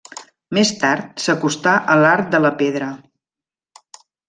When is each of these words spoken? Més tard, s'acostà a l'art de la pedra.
Més 0.57 0.71
tard, 0.83 1.11
s'acostà 1.25 1.75
a 1.95 1.99
l'art 2.05 2.33
de 2.37 2.41
la 2.47 2.53
pedra. 2.65 2.91